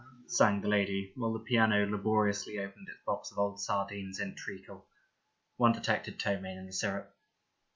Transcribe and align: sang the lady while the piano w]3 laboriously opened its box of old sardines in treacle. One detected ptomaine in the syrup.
sang 0.25 0.61
the 0.61 0.67
lady 0.67 1.11
while 1.13 1.31
the 1.31 1.37
piano 1.37 1.75
w]3 1.85 1.91
laboriously 1.91 2.57
opened 2.57 2.89
its 2.89 2.97
box 3.05 3.29
of 3.31 3.37
old 3.37 3.59
sardines 3.61 4.19
in 4.19 4.33
treacle. 4.33 4.83
One 5.57 5.73
detected 5.73 6.17
ptomaine 6.17 6.57
in 6.57 6.65
the 6.65 6.73
syrup. 6.73 7.15